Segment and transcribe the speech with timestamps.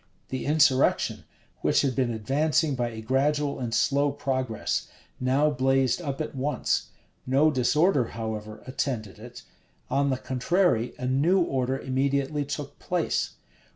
[0.29, 1.25] The insurrection,
[1.59, 4.87] which had been advancing by a gradual and slow progress,
[5.19, 6.87] now blazed up at once.
[7.27, 9.43] No disorder, however, attended it.
[9.91, 13.33] On the contrary, a new order immediately took place.